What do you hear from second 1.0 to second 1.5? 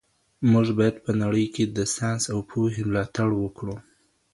په نړۍ